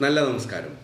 [0.00, 0.76] നല്ല നമസ്കാരം.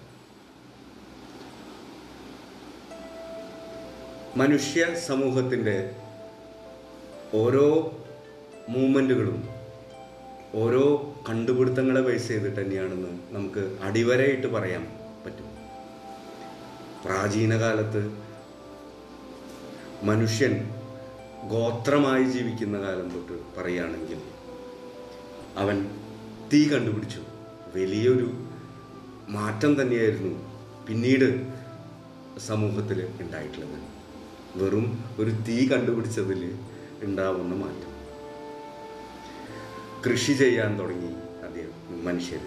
[4.37, 5.97] മനുഷ്യ സമൂഹത്തിന്റെ
[7.35, 7.99] ഓരോ
[8.69, 9.49] മൂവ്മെന്റുകളും
[10.55, 14.85] ഓരോ കണ്ടുപിടുത്തങ്ങളെ ബേസ് ചെയ്തിട്ട് തന്നെയാണെന്ന് നമുക്ക് അടിവരയിട്ട് പറയാൻ
[15.27, 15.57] പറ്റും.
[17.05, 18.19] പ്രാചീന കാലത്ത്
[20.03, 20.71] മനുഷ്യൻ
[21.49, 24.19] ഗോത്രമായി ജീവിക്കുന്ന കാലം തൊട്ട് പറയുകയാണെങ്കിൽ
[25.57, 25.91] അവൻ
[26.53, 27.21] തീ കണ്ടുപിടിച്ചു.
[27.75, 28.42] വലിയൊരു
[29.29, 30.53] മാറ്റം തന്നെയായിരുന്നു
[30.87, 31.47] പിന്നീട്
[32.41, 33.79] സമൂഹത്തിൽ ഉണ്ടായിട്ടുള്ളത്.
[34.57, 36.59] വെറും ഒരു തീ കണ്ടുപിടിച്ചതിൽ
[37.03, 37.93] ഉണ്ടാവുന്ന മാറ്റം.
[40.07, 41.13] കൃഷി ചെയ്യാൻ തുടങ്ങി
[41.47, 42.41] അദ്ദേഹം മനുഷ്യർ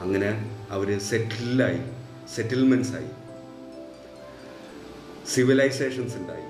[0.00, 1.80] അങ്ങനെ അവർ സെറ്റിലായി
[2.34, 3.10] സെറ്റിൽമെന്റ്സ് ആയി
[5.28, 6.46] സിവിലൈസേഷൻസ് ഉണ്ടായി.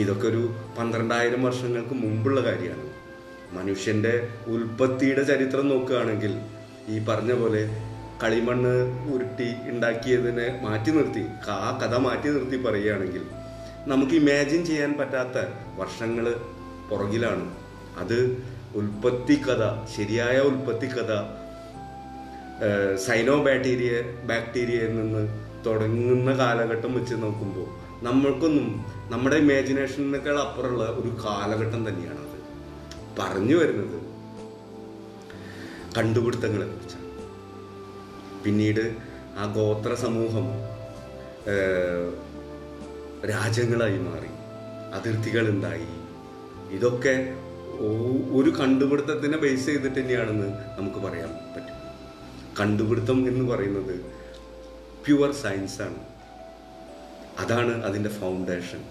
[0.00, 2.90] ഇതൊക്കെ ഒരു പന്ത്രണ്ടായിരം വർഷങ്ങൾക്ക് മുമ്പുള്ള കാര്യമാണ്.
[3.52, 6.40] മനുഷ്യന്റെ ഉൽപ്പത്തിയുടെ ചരിത്രം നോക്കുകയാണെങ്കിൽ
[6.88, 7.62] ഈ പറഞ്ഞ പോലെ
[8.22, 8.74] കളിമണ്ണ്
[9.12, 13.24] ഉരുട്ടി ഉണ്ടാക്കിയതിനെ മാറ്റി നിർത്തി ആ കഥ മാറ്റി നിർത്തി പറയുകയാണെങ്കിൽ
[13.86, 15.38] നമുക്ക് ഇമാജിൻ ചെയ്യാൻ പറ്റാത്ത
[15.76, 16.34] വർഷങ്ങൾ
[16.90, 17.46] പുറകിലാണ്.
[17.98, 18.18] അത്
[18.74, 21.12] ഉൽപ്പത്തി കഥ ശരിയായ ഉൽപ്പത്തി കഥ
[22.96, 23.92] സൈനോ ബാക്ടീരിയ
[24.26, 25.22] ബാക്ടീരിയയിൽ നിന്ന്
[25.66, 27.68] തുടങ്ങുന്ന കാലഘട്ടം വെച്ച് നോക്കുമ്പോൾ
[28.02, 32.38] നമ്മൾക്കൊന്നും നമ്മുടെ ഇമാജിനേഷനേക്കാൾ അപ്പുറമുള്ള ഒരു കാലഘട്ടം തന്നെയാണ് അത്.
[33.18, 34.03] പറഞ്ഞു വരുന്നത്
[35.96, 37.08] കണ്ടുപിടുത്തങ്ങളെ കുറിച്ചാണ്.
[38.44, 38.84] പിന്നീട്
[39.38, 40.46] ആ ഗോത്ര സമൂഹം
[43.30, 44.30] രാജ്യങ്ങളായി മാറി.
[44.94, 45.88] അതിർത്തികൾ ഉണ്ടായി
[46.76, 47.14] ഇതൊക്കെ
[48.38, 51.78] ഒരു കണ്ടുപിടുത്തത്തിനെ ബേസ് ചെയ്തിട്ട് തന്നെയാണെന്ന് നമുക്ക് പറയാൻ പറ്റും.
[52.60, 53.94] കണ്ടുപിടുത്തം എന്ന് പറയുന്നത്
[55.04, 56.00] പ്യുവർ സയൻസാണ്
[57.38, 58.82] അതാണ് അതിന്റെ ഫൗണ്ടേഷൻ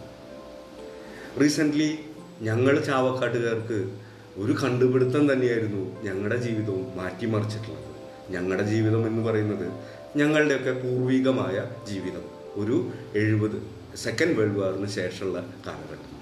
[1.42, 2.00] റീസെന്റ്ലി
[2.42, 3.78] ഞങ്ങൾ ചാവക്കാട്ടുകാർക്ക്
[4.36, 7.86] ഒരു കണ്ടുപിടുത്തം തന്നെയായിരുന്നു ഞങ്ങളുടെ ജീവിതവും മാറ്റിമറിച്ചിട്ടുള്ളത്.
[8.30, 9.73] ഞങ്ങളുടെ ജീവിതം എന്ന് പറയുന്നത്
[10.17, 12.22] ഞങ്ങളുടെയൊക്കെ പൂർവികമായ ജീവിതം.
[12.54, 16.14] ഒരു എഴുപത് സെക്കൻഡ് വേൾഡ് വാറിന് ശേഷമുള്ള കാലഘട്ടം.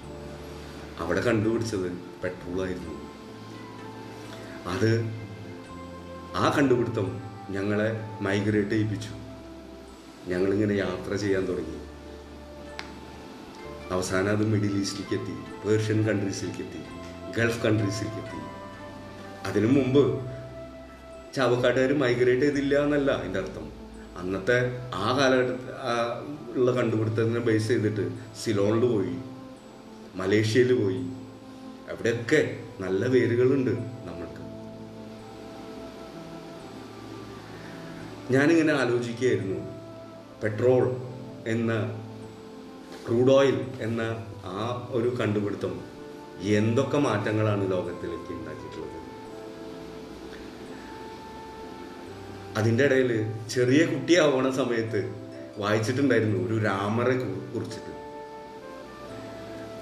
[1.00, 1.92] അവിടെ കണ്ടുപിടിച്ചത്
[2.24, 2.94] പെട്രോളായിരുന്നു
[4.68, 5.04] അത്
[6.36, 7.92] ആ കണ്ടുപിടുത്തം ഞങ്ങളെ
[8.22, 9.10] മൈഗ്രേറ്റ് ചെയ്യിപ്പിച്ചു.
[10.28, 11.78] ഞങ്ങളിങ്ങനെ യാത്ര ചെയ്യാൻ തുടങ്ങി.
[13.92, 17.01] അവസാനം അത് മിഡിൽ ഈസ്റ്റിലേക്ക് എത്തി പേർഷ്യൻ കൺട്രീസിലേക്ക് എത്തി.
[17.38, 18.40] ഗൾഫ് കൺട്രീസിലേക്ക് എത്തി
[19.48, 20.04] അതിനു മുമ്പ്
[21.36, 23.72] ചാവക്കാട്ടുകാർ മൈഗ്രേറ്റ് ചെയ്തില്ല എന്നല്ല അതിന്റെ അർത്ഥം.
[24.18, 24.58] അന്നത്തെ
[24.96, 25.60] ആ കാലഘട്ട
[26.56, 28.12] ഉള്ള കണ്ടുപിടുത്തത്തിനെ ബേസ് ചെയ്തിട്ട്
[28.44, 29.16] സിലോണിൽ പോയി
[30.16, 31.02] മലേഷ്യയിൽ പോയി.
[31.92, 32.42] അവിടെയൊക്കെ
[32.80, 33.72] നല്ല വേരുകളുണ്ട്
[34.08, 34.42] നമ്മൾക്ക്.
[38.34, 39.60] ഞാനിങ്ങനെ ആലോചിക്കുകയായിരുന്നു.
[40.44, 40.84] പെട്രോൾ
[41.48, 41.72] എന്ന
[43.08, 44.02] ക്രൂഡ് ഓയിൽ എന്ന
[44.46, 45.91] ആ ഒരു കണ്ടുപിടുത്തം
[46.50, 49.02] എന്തൊക്കെ മാറ്റങ്ങളാണ് ലോകത്തിലേക്ക് ഉണ്ടാക്കിയിട്ടുള്ളത്?
[52.58, 55.16] അതിന്റെ ഇടയിൽ ചെറിയ കുട്ടിയാവണ സമയത്ത്
[55.58, 57.92] വായിച്ചിട്ടുണ്ടായിരുന്നു ഒരു രാമറെ കുറിച്ചിട്ട്.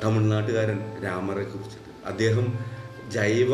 [0.03, 2.07] തമിഴ്നാട്ടുകാരൻ രാമറെ കുറിച്ചിട്ട്.
[2.07, 2.59] അദ്ദേഹം
[3.11, 3.53] ജൈവ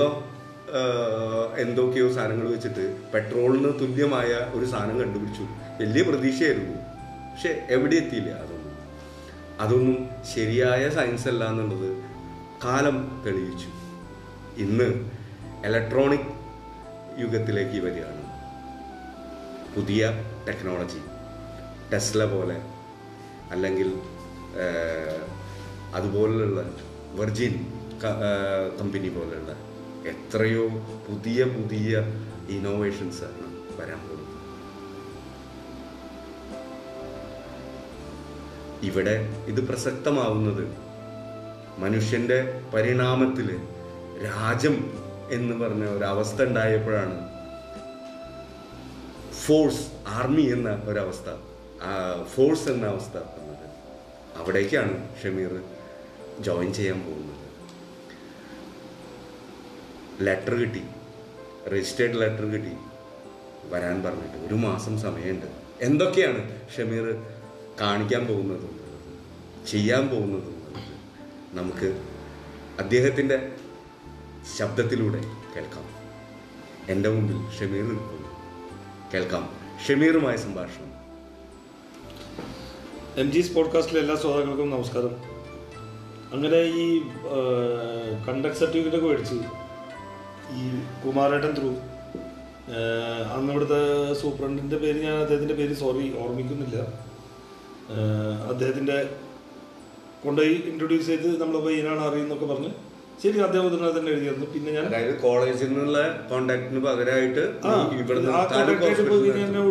[1.58, 5.42] എന്തൊക്കെയോ സാധനങ്ങൾ വെച്ചിട്ട് പെട്രോളിന് തുല്യമായ ഒരു സാധനം കണ്ടുപിടിച്ചു.
[5.82, 6.76] വലിയ പ്രതീക്ഷയായിരുന്നു.
[7.32, 8.74] പക്ഷെ എവിടെ എത്തിയില്ല അതൊന്നും.
[9.60, 11.95] അതൊന്നും ശരിയായ സയൻസ് അല്ല എന്നുള്ളത്
[12.66, 13.70] കാലം തെളിയിച്ചു.
[14.64, 14.88] ഇന്ന്
[15.68, 16.32] ഇലക്ട്രോണിക്
[17.22, 18.24] യുഗത്തിലേക്ക് വരികയാണ്.
[19.76, 20.04] പുതിയ
[20.48, 21.02] ടെക്നോളജി
[21.94, 22.58] ടെസ്ല പോലെ
[23.52, 23.90] അല്ലെങ്കിൽ
[25.94, 26.62] അതുപോലുള്ള
[27.20, 27.54] വെർജിൻ
[28.80, 29.52] കമ്പനി പോലെയുള്ള
[30.12, 30.64] എത്രയോ
[31.08, 31.92] പുതിയ പുതിയ
[32.56, 33.48] ഇന്നോവേഷൻസ് ആണ്
[33.80, 34.34] വരാൻ പോകുന്നത്.
[38.90, 39.16] ഇവിടെ
[39.48, 40.85] ഇത് പ്രസക്തമാവുന്നത്
[41.78, 43.58] മനുഷ്യന്റെ പരിണാമത്തിൽ
[44.26, 44.94] രാജം
[45.32, 47.36] എന്ന് പറഞ്ഞ ഒരു അവസ്ഥ ഉണ്ടായപ്പോഴാണ്
[49.34, 51.30] ഫോഴ്സ് ആർമി എന്ന ഒരവസ്ഥ.
[52.24, 53.70] ഫോഴ്സ് എന്ന അവസ്ഥ വന്നത്.
[54.36, 55.62] അവിടേക്കാണ് ഷമീർ
[56.40, 57.36] ജോയിൻ ചെയ്യാൻ പോകുന്നത്.
[60.26, 60.82] ലെറ്റർ കിട്ടി.
[61.68, 62.72] രജിസ്റ്റേർഡ് ലെറ്റർ കിട്ടി.
[63.64, 64.48] വരാൻ പറഞ്ഞിട്ട്.
[64.48, 65.46] ഒരു മാസം സമയമുണ്ട്.
[65.82, 67.24] എന്തൊക്കെയാണ് ഷമീർ
[67.82, 68.70] കാണിക്കാൻ പോകുന്നത്
[69.68, 70.55] ചെയ്യാൻ പോകുന്നത്
[71.56, 72.04] നമുക്ക്
[72.80, 73.52] അദ്ദേഹത്തിന്റെ
[74.58, 75.22] ശബ്ദത്തിലൂടെ
[75.56, 75.84] കേൾക്കാം.
[76.90, 78.28] എന്റെ മുമ്പിൽ ഷമീർ നിൽക്കുന്നു.
[79.14, 79.50] കേൾക്കാം.
[79.88, 80.92] ഷമീറുമായ സംഭാഷണം.
[83.18, 85.16] എം ജി പോഡ്കാസ്റ്റിലെ എല്ലാ ശ്രോതാക്കൾക്കും നമസ്കാരം.
[86.34, 87.02] അങ്ങനെ ഈ
[88.28, 89.36] കണ്ടക്ട് സർട്ടിഫിക്കറ്റ് ഒക്കെ മേടിച്ച്
[90.54, 91.70] ഈ കുമാരേട്ടൻ ത്രൂ
[93.36, 96.82] അന്ന് ഇവിടുത്തെ സൂപ്രണ്ടിന്റെ പേര് ഞാൻ അദ്ദേഹത്തിന്റെ പേര് സോറി ഓർമ്മിക്കുന്നില്ല.
[98.50, 99.25] അദ്ദേഹത്തിന്റെ
[100.26, 102.72] കൊണ്ടുപോയി ഇൻട്രൊഡ്യൂസ് ചെയ്ത് നമ്മളെ ഇതിനാണ് അറിയുന്നൊക്കെ പറഞ്ഞ്
[103.24, 103.66] ശരി അദ്ദേഹം
[103.98, 104.46] തന്നെ എഴുതിയിരുന്നു.
[104.54, 105.98] പിന്നെ ഞാൻ അതായത് കോളേജിൽ നിന്നുള്ള
[106.32, 109.62] കോണ്ടാക്ടിന് പകരമായിട്ട് ആ നീ ഇവിടുന്ന് ആ താലൂക്ക് പോയി ഹോസ്പിറ്റലിൽ എന്നെ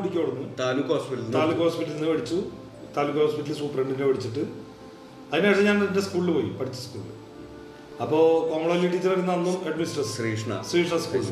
[0.60, 2.38] താലൂക്ക് ഹോസ്പിറ്റലിൽ താലൂക്ക് ഹോസ്പിറ്റലിൽ നിന്ന് മേടിച്ചു
[2.96, 4.44] താലൂക്ക് ഹോസ്പിറ്റലിൽ സൂപ്രണ്ടിനെ മേടിച്ചിട്ട്
[5.32, 7.10] അതിനുശേഷം ഞാൻ എന്റെ സ്കൂളിൽ പോയി പഠിച്ച സ്കൂളിൽ
[8.04, 8.24] അപ്പോൾ
[8.94, 10.52] ടീച്ചർ ആയിരുന്നു അന്നും അഡ്മിനിസ്ട്രേഷൻ ശ്രീകൃഷ്ണ.
[10.70, 11.28] ശ്രീകൃഷ്ണ സ്കൂളിൽ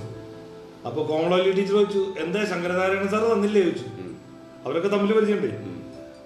[0.88, 3.86] അപ്പോൾ കോമളവല്ലി ടീച്ചർ ചോദിച്ചു എന്താ ശങ്കരനാരായണ സാർ തന്നില്ലേ ചോദിച്ചു.
[4.64, 5.50] അവരൊക്കെ തമ്മിൽ പരിചയമുണ്ടേ?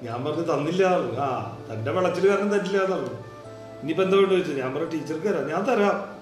[0.02, 0.84] ഞാൻ പറഞ്ഞു തന്നില്ല.
[1.25, 3.10] ആ തന്റെ വിളച്ചിൽ കാരണം തരില്ല എന്നാണ്
[3.81, 4.52] ഇനിയിപ്പോ എന്താ വേണ്ടി ചോദിച്ചു?
[4.60, 5.48] ഞാൻ പറഞ്ഞു ടീച്ചർക്ക് തരാം.
[5.48, 6.16] ഞാൻ തരാം.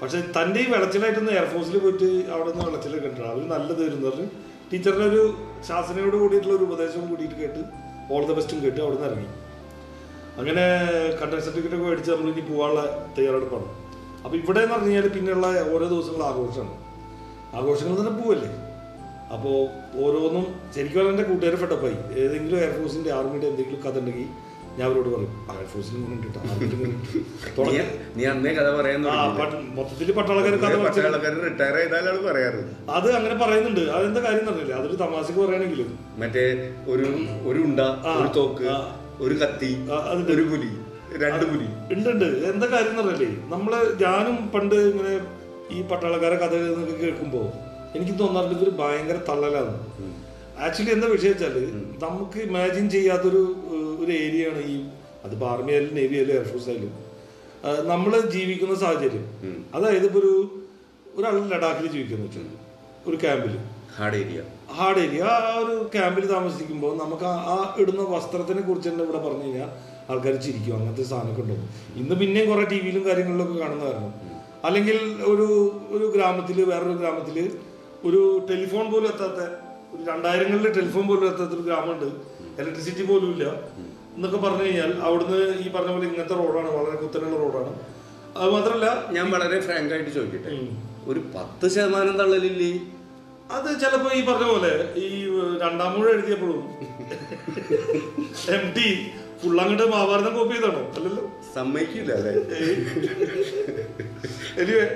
[0.00, 4.26] പക്ഷെ തന്റെ ഈ വിളച്ചിലായിട്ടൊന്ന് എയർഫോഴ്സിൽ പോയിട്ട് അവിടെ നിന്ന് വിളച്ചിൽ കണ്ടു അവർ നല്ലത് വരും പറഞ്ഞു
[4.72, 5.22] ടീച്ചറിന്റെ ഒരു
[5.68, 7.62] ശാസനയോട് കൂടിയിട്ടുള്ള ഒരു ഉപദേശവും കൂടിയിട്ട് കേട്ട്
[8.14, 9.28] ഓൾ ദ ബെസ്റ്റും കേട്ട് അവിടെ നിന്ന് ഇറങ്ങി.
[10.38, 10.64] അങ്ങനെ
[11.20, 12.82] കണ്ടക്ട് സർട്ടിഫിക്കറ്റ് ഒക്കെ മേടിച്ച് നമ്മൾ ഇനി പോകാനുള്ള
[13.18, 13.68] തയ്യാറെടുപ്പാണ്.
[14.24, 16.74] അപ്പോൾ ഇവിടെ എന്ന് പറഞ്ഞു കഴിഞ്ഞാൽ പിന്നെയുള്ള ഓരോ ദിവസങ്ങൾ ആഘോഷമാണ്.
[17.54, 18.69] ആഘോഷങ്ങൾ തന്നെ പോവല്ലേ?
[19.30, 19.56] അപ്പോൾ
[20.02, 20.44] ഓരോന്നും
[20.74, 24.28] ശരിക്കും പറഞ്ഞാൽ എന്റെ കൂട്ടുകാർ ഫെട്ടപ്പായി ഏതെങ്കിലും എയർഫോഴ്സിന്റെ ആർമിയുടെ എന്തെങ്കിലും കഥ ഉണ്ടെങ്കിൽ
[24.72, 27.80] ഞാൻ അവരോട് പറയും എയർഫോഴ്സിൽ ഇങ്ങനെ ഉണ്ട് ട്ടോ, ആർമിയിൽ ഇങ്ങനെ ഉണ്ട്." നീ തുടങ്ങി.
[28.16, 29.16] നീ അന്നേ കഥ പറയാൻ ആ
[29.78, 30.54] മൊത്തത്തിൽ പട്ടാളക്കാർ
[31.46, 32.60] റിട്ടയർ ചെയ്താലാണ് പറയാറ്
[32.96, 33.82] അത് അങ്ങനെ പറയുന്നുണ്ട്.
[33.96, 35.90] അതെന്താ കാര്യം പറഞ്ഞില്ല അതൊരു തമാശക്ക് പറയുകയാണെങ്കിലും
[36.22, 36.44] മറ്റേ
[36.88, 37.06] ഒരു
[37.50, 37.80] ഒരു ഉണ്ട
[38.14, 38.68] ഒരു തോക്ക്
[39.20, 39.70] ഒരു കത്തി
[40.30, 40.70] ഒരു പുലി
[41.22, 41.68] രണ്ട് പുലി.
[41.92, 42.28] ഉണ്ട് ഉണ്ട്.
[42.50, 43.72] എന്താ കാര്യം പറഞ്ഞല്ലേ നമ്മൾ
[44.02, 45.14] ഞാനും പണ്ട് ഇങ്ങനെ
[45.70, 47.42] ഈ പട്ടാളക്കാരെ കഥ കേൾക്കുമ്പോൾ കേൾക്കുമ്പോ
[47.94, 49.72] എനിക്ക് തോന്നാറുണ്ട് ഇവർ ഭയങ്കര തള്ളലാണ്
[50.60, 51.54] ആക്ച്വലി എന്താ വിഷയം വെച്ചാൽ
[52.02, 53.42] നമുക്ക് ഇമാജിൻ ചെയ്യാത്തൊരു
[54.00, 54.76] ഒരു ഏരിയയാണ് ഈ
[55.24, 56.92] അതിപ്പോ ആർമി ആയാലും നേവി ആയാലും എയർഫോഴ്സ് ആയാലും.
[57.64, 59.24] നമ്മൾ നമ്മൾ ജീവിക്കുന്ന സാഹചര്യം.
[59.74, 60.32] അതായത് ഇപ്പൊ ഒരു
[61.14, 62.46] ഒരാൾ ലഡാക്കിൽ ജീവിക്കുന്ന വെച്ചാൽ
[63.06, 63.54] ഒരു ക്യാമ്പിൽ
[63.96, 64.40] ഹാർഡ് ഏരിയ
[64.72, 69.44] ഹാർഡ് ഏരിയ ആ ഒരു ക്യാമ്പിൽ താമസിക്കുമ്പോൾ നമുക്ക് ആ- ആ ഇടുന്ന വസ്ത്രത്തിനെ കുറിച്ച് തന്നെ ഇവിടെ പറഞ്ഞു
[69.44, 69.70] കഴിഞ്ഞാൽ
[70.10, 70.74] ആൾക്കാർ ചിരിക്കും.
[70.76, 71.66] അങ്ങനത്തെ സാധനമൊക്കെ ഉണ്ടാവും.
[71.96, 74.12] ഇന്ന് പിന്നെയും കുറെ ടി വിയിലും കാര്യങ്ങളിലൊക്കെ കാണുന്ന കാരണം
[74.64, 74.96] അല്ലെങ്കിൽ
[75.28, 75.46] ഒരു
[75.90, 77.36] ഒരു ഗ്രാമത്തിൽ വേറൊരു ഗ്രാമത്തിൽ
[78.08, 78.20] ഒരു
[78.50, 79.40] ടെലിഫോൺ പോലും എത്താത്ത
[79.94, 82.08] ഒരു രണ്ടായിരങ്ങളിലെ ടെലിഫോൺ പോലും എത്താത്ത ഒരു ഗ്രാമമുണ്ട്.
[82.60, 83.44] ഇലക്ട്രിസിറ്റി പോലും ഇല്ല.
[84.14, 87.72] എന്നൊക്കെ പറഞ്ഞു കഴിഞ്ഞാൽ അവിടുന്ന് ഈ പറഞ്ഞ പോലെ ഇങ്ങനത്തെ റോഡാണ് വളരെ കുത്തനുള്ള റോഡാണ്.
[88.38, 90.50] അത് മാത്രമല്ല ഞാൻ വളരെ ഫ്രാങ്ക് ആയിട്ട് ചോദിക്കട്ടെ?
[91.10, 92.72] ഒരു പത്ത് ശതമാനം തള്ളലില്ലേ?
[93.56, 94.72] അത് ചിലപ്പോ ഈ പറഞ്ഞ പോലെ
[95.04, 95.08] ഈ
[95.62, 96.60] രണ്ടാം മൂഴ എഴുതിയപ്പോഴും
[98.56, 98.88] എം ടി
[99.42, 101.24] ഫുള്ളങ്ങോട്ട് മഹാഭാരതം കോപ്പി ചെയ്താണോ അല്ലല്ലോ.
[101.54, 102.32] സമ്മതിക്കില്ല അല്ലേ?
[104.62, 104.86] എനിവേ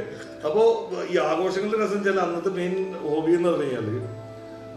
[0.46, 3.88] അപ്പോ ഈ ആഘോഷങ്ങളുടെ രസം ചില അന്നത്തെ മെയിൻ ഹോബി എന്ന് പറഞ്ഞു കഴിഞ്ഞാൽ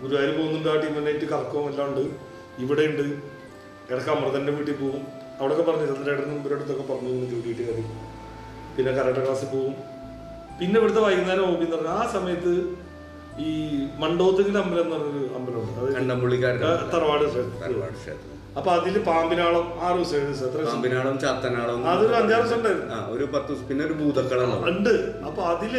[0.01, 2.01] ഗുരുവായൂർ പോകുന്നുണ്ട് ആ ടീമിനായിട്ട് കറക്കവും എല്ലാം ഉണ്ട്.
[2.59, 3.01] ഇവിടെ ഉണ്ട്.
[3.89, 5.07] ഇടയ്ക്ക് അമൃതന്റെ വീട്ടിൽ പോകും.
[5.39, 7.81] അവിടെയൊക്കെ പറഞ്ഞു ചന്ദ്രേട്ടനും ഇവരുടെ അടുത്തൊക്കെ പറഞ്ഞു ജോലിയിട്ട് കയറി.
[8.77, 9.75] പിന്നെ കരാട്ട ക്ലാസ്സിൽ പോകും.
[10.59, 12.53] പിന്നെ ഇവിടുത്തെ വൈകുന്നേരം ഹോബി എന്ന് പറഞ്ഞാൽ ആ സമയത്ത്
[13.39, 13.51] ഈ
[13.99, 15.79] മണ്ടോത്തുകിൽ അമ്പലം എന്ന് പറഞ്ഞൊരു അമ്പലമുണ്ട്.
[15.79, 17.23] അത് കണ്ടമ്പുള്ളിക്കാരുടെ തറവാട്.
[17.61, 18.36] തറവാട് ക്ഷേത്രം.
[18.57, 20.69] അപ്പൊ അതിൽ പാമ്പിനാളം ആറ് ദിവസം എത്ര ദിവസം?
[20.69, 22.99] പാമ്പിനാളം ചാത്തനാളം അതൊരു അഞ്ചാറ് ദിവസം ഉണ്ടായിരുന്നു.
[23.15, 23.67] ഒരു പത്ത് ദിവസം.
[23.69, 24.93] പിന്നെ ഒരു ഭൂതക്കളം ഉണ്ട്.
[25.27, 25.75] അപ്പൊ അതിൽ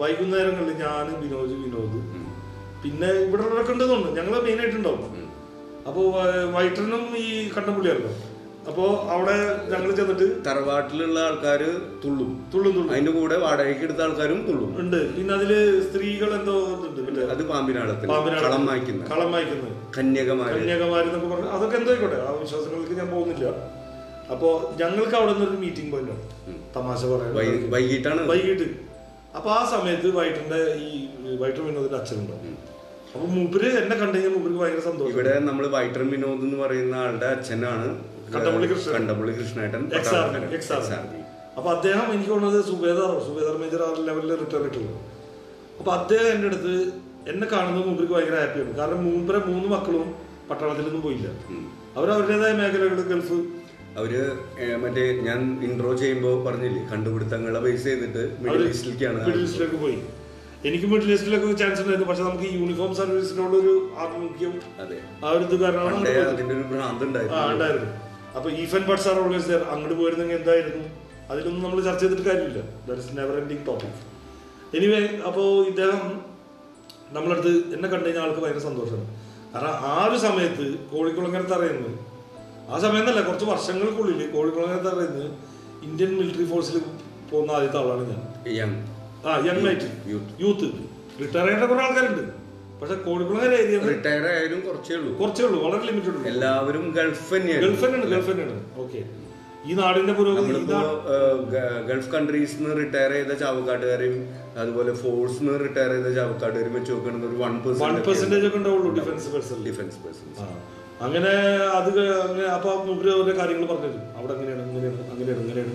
[0.00, 2.00] വൈകുന്നേരങ്ങളിൽ ഞാൻ വിനോദ് വിനോദ്.
[2.84, 5.02] പിന്നെ ഇവിടെ നടക്കേണ്ടതുണ്ട് ഞങ്ങൾ ഞങ്ങൾ മെയിൻ ആയിട്ടുണ്ടാവും.
[5.88, 6.02] അപ്പൊ
[6.56, 8.12] വൈറ്റനും ഈ കണ്ണമ്പുള്ളിയാണല്ലോ
[8.70, 8.84] അപ്പോ
[9.14, 9.36] അവിടെ
[9.70, 11.70] ഞങ്ങൾ ചെന്നിട്ട് തറവാട്ടിലുള്ള ആൾക്കാര്
[12.02, 12.28] തുള്ളും.
[12.52, 12.90] തുള്ളും തുള്ളും.
[12.92, 14.68] അതിന്റെ കൂടെ വാടകയ്ക്ക് എടുത്ത ആൾക്കാരും തുള്ളും.
[14.82, 15.00] ഉണ്ട്.
[15.16, 15.52] പിന്നെ അതിൽ
[15.86, 16.54] സ്ത്രീകൾ എന്തോ
[16.88, 17.00] ഉണ്ട്
[17.34, 18.48] അത് പാമ്പിനാളത്തിൽ പാമ്പിനാളം.
[19.12, 20.54] കളം വായിക്കുന്നത് കന്യകമാര്.
[20.56, 23.46] കന്യാകുമാരി എന്നൊക്കെ പറഞ്ഞു അതൊക്കെ എന്തായിക്കോട്ടെ ആ വിശ്വാസങ്ങൾക്ക് ഞാൻ പോകുന്നില്ല.
[24.32, 24.48] അപ്പോ
[24.80, 26.14] ഞങ്ങൾക്ക് അവിടെ നിന്ന് ഒരു മീറ്റിംഗ് പോയിന്റ്
[26.76, 27.32] തമാശ പറയാൻ
[27.74, 28.20] വൈകിട്ടാണ്?
[28.32, 28.66] വൈകിട്ട്.
[29.38, 30.90] അപ്പൊ ആ സമയത്ത് വൈകിട്ടിന്റെ ഈ
[31.42, 32.56] വൈകിട്ട് വിനോദിന്റെ അച്ഛനുണ്ടാവും
[33.14, 35.10] അപ്പൊ മൂപ്പര് എന്നെ കണ്ടുകഴിഞ്ഞാൽ മൂപ്പർക്ക് ഭയങ്കര സന്തോഷം.
[35.14, 37.88] ഇവിടെ നമ്മൾ വൈറ്റർ വിനോദ് എന്ന് പറയുന്ന ആളുടെ അച്ഛനാണ്.
[38.34, 38.92] കണ്ടപ്പള്ളി കൃഷ്ണൻ.
[38.96, 39.82] കണ്ടമ്പള്ളി കൃഷ്ണേട്ടൻ.
[41.58, 43.16] അപ്പൊ അദ്ദേഹം എനിക്ക് തോന്നുന്നത് സുബേദാറോ.
[43.26, 44.94] സുബേദാർ മേജർ ആ ലെവലിൽ റിട്ടയർ ആയിട്ടുള്ളൂ
[45.80, 46.74] അപ്പൊ അദ്ദേഹം എന്റെ അടുത്ത്
[47.30, 50.06] എന്നെ കാണുന്നത് മൂപ്പർക്ക് ഭയങ്കര ഹാപ്പിയാണ് കാരണം മൂപ്പരെ മൂന്ന് മക്കളും
[50.48, 51.28] പട്ടണത്തിലൊന്നും പോയില്ല.
[51.96, 53.36] അവർ അവരുടേതായ മേഖലകൾ ഗൾഫ്.
[54.00, 54.12] അവർ
[54.82, 59.98] മറ്റേ ഞാൻ ഇൻട്രോ ചെയ്യുമ്പോ പറഞ്ഞില്ലേ കണ്ടുപിടുത്തങ്ങളെ ബേസ് ചെയ്തിട്ട് മിഡിൽ ഈസ്റ്റിലേക്കാണ് മിഡിൽ ഈസ്റ്റിലേക്ക് പോയി.
[60.68, 62.08] എനിക്ക് മിഡിൽ ഈസ്റ്റിലേക്ക് ചാൻസ് ഉണ്ടായിരുന്നു.
[62.10, 63.74] പക്ഷെ നമുക്ക് യൂണിഫോം സർവീസിനോട് ഒരു
[64.04, 64.98] ആഭിമുഖ്യം അതെ.
[65.24, 66.08] ആ ഒരു ഇത് കാരണമാണ്.
[66.32, 67.44] അതിന്റെ ഒരു ഭ്രാന്ത് ഉണ്ടായിരുന്നു.
[67.54, 67.90] ഉണ്ടായിരുന്നു.
[68.36, 70.84] അപ്പൊ ifs and buts are always there അങ്ങോട്ട് പോയിരുന്നെങ്കിൽ എന്തായിരുന്നു?
[71.30, 72.60] അതിലൊന്നും നമ്മൾ ചർച്ച ചെയ്തിട്ട് കാര്യമില്ല.
[72.88, 74.00] That is never ending topic
[74.78, 76.02] anyway അപ്പോൾ ഇദ്ദേഹം
[77.16, 79.06] നമ്മളടുത്ത് എന്നെ കണ്ടു കഴിഞ്ഞാൽ ആൾക്ക് ഭയങ്കര സന്തോഷമാണ്.
[79.54, 81.90] കാരണം ആ ഒരു സമയത്ത് കോഴിക്കുളങ്ങര തറയുന്നു
[82.72, 85.24] ആ സമയം എന്നല്ല കുറച്ച് വർഷങ്ങൾക്കുള്ളിൽ കോഴിക്കുളങ്ങര തറയുന്ന
[85.88, 86.78] ഇന്ത്യൻ മിലിറ്ററി ഫോഴ്സിൽ
[87.30, 88.70] പോകുന്ന ആദ്യത്തെ ആളാണ് ഞാൻ.
[89.26, 89.88] ആ യങ് ആയിട്ട്.
[90.44, 90.68] യൂത്ത്
[91.20, 92.22] റിട്ടയർ ചെയ്യേണ്ട കുറെ ആൾക്കാരുണ്ട്.
[92.80, 95.10] പക്ഷെ കോഴിക്കുളങ്ങര ഏരിയ റിട്ടയർ ആയാലും കുറച്ചേ ഉള്ളൂ.
[95.18, 95.58] കുറച്ചേ ഉള്ളൂ.
[95.64, 96.24] വളരെ ലിമിറ്റഡ് ഉള്ളൂ.
[96.30, 97.64] എല്ലാവരും ഗൾഫ് തന്നെയാണ്.
[97.66, 98.56] ഗൾഫ് തന്നെയാണ് ഗൾഫ് തന്നെയാണ്.
[98.84, 99.02] ഓക്കെ
[99.70, 100.54] ഈ നാടിന്റെ പുരോഗതി
[101.90, 104.16] ഗൾഫ് കൺട്രീസ് റിട്ടയർ ചെയ്ത ചാവക്കാട്ടുകാരെയും
[104.56, 109.28] അതുപോലെ ഫോഴ്സ് നിന്ന് റിട്ടയർ ചെയ്ത ചാവക്കാട്ടുകാരും വെച്ച് നോക്കുകയാണെങ്കിൽ ഒരു വൺ വൺ പെർസെന്റേജ് ഒക്കെ ഉണ്ടാവുള്ളൂ ഡിഫൻസ്
[109.34, 110.28] പേഴ്സൺ ഡിഫൻസ് പേഴ്സൺ
[111.00, 111.32] അങ്ങനെ
[111.78, 111.88] അത്
[112.24, 115.74] അങ്ങനെ അപ്പൊ അവരുടെ കാര്യങ്ങൾ പറഞ്ഞു അവിടെ അങ്ങനെയാണ് അങ്ങനെയാണ് അങ്ങനെയാണ് അങ്ങനെയാണ്.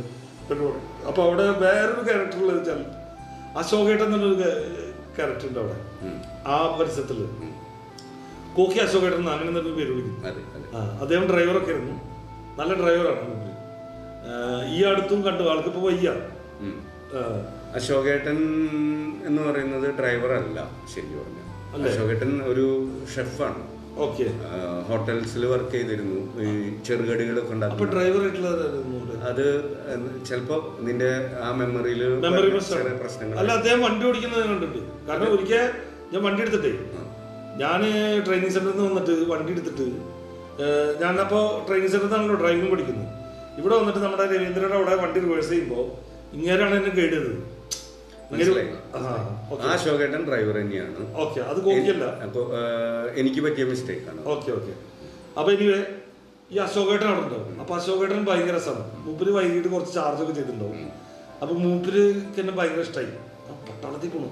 [1.09, 2.81] അപ്പൊ അവിടെ വേറൊരു ക്യാരക്ടർ ഉള്ളത് വെച്ചാൽ
[3.57, 4.37] അശോകേട്ടൻ എന്നുള്ളൊരു
[5.17, 5.77] ക്യാരക്ടർ ഉണ്ട് അവിടെ.
[6.47, 7.19] ആ പരിസരത്തിൽ.
[8.55, 10.67] കോക്കി അശോകേട്ടൻ അങ്ങനെ എന്നൊരു പേര് വിളിക്കും അതെ അതെ.
[10.75, 11.95] ആ, അദ്ദേഹം ഡ്രൈവറൊക്കെ ആയിരുന്നു.
[12.59, 13.33] നല്ല ഡ്രൈവറാണ്.
[14.67, 16.07] ഈ അടുത്തും കണ്ടു ആൾക്കിപ്പോ വയ്യ.
[17.75, 18.37] അശോകേട്ടൻ
[19.27, 20.59] എന്ന് പറയുന്നത് ഡ്രൈവർ അല്ല
[20.93, 21.43] ശരി പറഞ്ഞു.
[21.89, 22.65] അശോകേട്ടൻ ഒരു
[23.15, 23.63] ഷെഫാണ്
[24.05, 24.25] ഓക്കെ.
[24.87, 26.19] ഹോട്ടൽസിൽ വർക്ക് ചെയ്തിരുന്നു.
[26.45, 26.49] ഈ
[26.87, 27.79] ചെറുകടികളൊക്കെ ഉണ്ടാക്കും
[29.29, 29.45] അത്
[30.27, 30.57] ചിലപ്പോ
[30.87, 31.09] നിന്റെ
[31.45, 35.65] ആ മെമ്മറിയിൽ മെമ്മറി ചെറിയ പ്രശ്നങ്ങൾ അല്ല അദ്ദേഹം വണ്ടി ഓടിക്കുന്നത് കണ്ടിട്ടുണ്ട് കാരണം ഒരിക്കൽ
[36.11, 36.71] ഞാൻ വണ്ടി എടുത്തിട്ടേ.
[37.63, 37.81] ഞാൻ
[38.25, 39.87] ട്രെയിനിങ് സെന്ററിൽ നിന്ന് വന്നിട്ട് വണ്ടി എടുത്തിട്ട്
[41.01, 43.09] ഞാൻ ഞാനപ്പോ ട്രെയിനിങ് സെന്ററിൽ നിന്നാണല്ലോ ഡ്രൈവിംഗ് പഠിക്കുന്നത്.
[43.59, 45.85] ഇവിടെ വന്നിട്ട് നമ്മുടെ രവീന്ദ്രയുടെ അവിടെ വണ്ടി റിവേഴ്സ് ചെയ്യുമ്പോൾ
[46.37, 47.33] ഇങ്ങനെയാണ് എന്നെ ഗൈഡ് ചെയ്തത്.
[48.97, 51.03] ആ അശോകേട്ടൻ ഡ്രൈവർ തന്നെയാണ്.
[52.25, 52.39] അത്
[53.21, 54.73] എനിക്ക് പറ്റിയ മിസ്റ്റേക്ക് ആണ് ഓക്കെ ഓക്കെ.
[55.39, 55.79] അപ്പൊ എനിവേ
[56.53, 58.83] ഈ അശോകേട്ടൻ അവിടെ ഉണ്ടാവും അപ്പൊ അശോകേട്ടൻ ഭയങ്കര രസമാണ്.
[59.05, 60.77] മൂപ്പര് വൈകിട്ട് കുറച്ച് ചാർജ് ഒക്കെ ചെയ്തിട്ടുണ്ടാവും.
[61.41, 62.03] അപ്പൊ മൂപ്പര്
[62.37, 63.09] തന്നെ ഭയങ്കര ഇഷ്ടമായി
[63.69, 64.29] പട്ടാളത്തിൽ പോണു.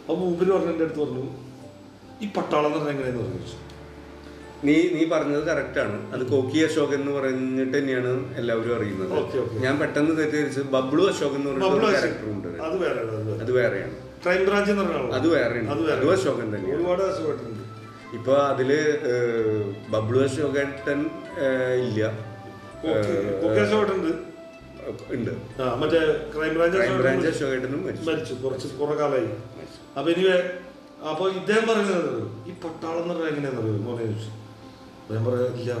[0.00, 1.24] അപ്പൊ മൂപ്പര് പറഞ്ഞു എന്റെ അടുത്ത് പറഞ്ഞു
[2.22, 3.22] ഈ പട്ടാളം എന്ന് പറഞ്ഞാൽ എങ്ങനെയാന്ന്?
[3.24, 3.71] പറഞ്ഞു.
[4.66, 5.96] നീ നീ പറഞ്ഞത് കറക്റ്റ് ആണ്.
[6.14, 9.12] അത് കോക്കി അശോക് എന്ന് പറഞ്ഞിട്ട് തന്നെയാണ് എല്ലാവരും അറിയുന്നത്.
[9.64, 11.50] ഞാൻ പെട്ടെന്ന് തെറ്റിദ്ധരിച്ച് ബബ്ലു അശോക് എന്ന്
[11.84, 12.48] ക്യാരക്ടർ ഉണ്ട്.
[12.48, 13.40] അത് വേറെ അത് വേറെ.
[13.44, 13.94] അത് വേറെയാണ്.
[14.24, 15.12] ക്രൈം ബ്രാഞ്ച് പറഞ്ഞ.
[15.18, 15.70] അത് വേറെയാണ്.
[15.70, 16.76] അത് അശോകൻ തന്നെയാണ്.
[16.76, 17.02] ഒരുപാട്
[18.16, 18.70] ഇപ്പൊ അതിൽ
[19.88, 21.00] ബബ്ലു അശോകേട്ടൻ
[21.86, 22.00] ഇല്ല.
[25.14, 25.32] ഉണ്ട്.
[25.62, 26.00] ആ മറ്റേ
[26.34, 28.34] ക്രൈം ബ്രാഞ്ച് ക്രൈം ബ്രാഞ്ച് അശോകേട്ടൻ അശോകേട്ടനും മരിച്ചു.
[28.34, 29.30] കുറച്ച് കുറെ കാലമായി.
[29.98, 30.36] അപ്പൊ എനിവേ
[31.10, 32.10] അപ്പൊ ഇദ്ദേഹം പറയുന്നത്
[32.48, 33.82] ഈ പട്ടാളം എന്ന് പറഞ്ഞാൽ എങ്ങനെയാണെന്നറിയോ?
[33.88, 34.30] മോനെ ചോദിച്ചു
[35.12, 35.72] ഞാൻ പറയാം ഇല്ല.